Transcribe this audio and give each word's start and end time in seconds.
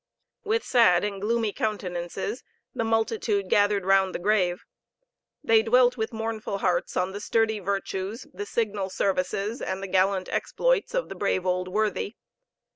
With 0.43 0.63
sad 0.63 1.03
and 1.03 1.21
gloomy 1.21 1.53
countenances 1.53 2.43
the 2.73 2.83
multitude 2.83 3.51
gathered 3.51 3.85
round 3.85 4.15
the 4.15 4.17
grave. 4.17 4.63
They 5.43 5.61
dwelt 5.61 5.95
with 5.95 6.11
mournful 6.11 6.57
hearts 6.57 6.97
on 6.97 7.11
the 7.11 7.21
sturdy 7.21 7.59
virtues, 7.59 8.25
the 8.33 8.47
signal 8.47 8.89
services, 8.89 9.61
and 9.61 9.83
the 9.83 9.87
gallant 9.87 10.27
exploits 10.27 10.95
of 10.95 11.09
the 11.09 11.13
brave 11.13 11.45
old 11.45 11.67
worthy. 11.67 12.15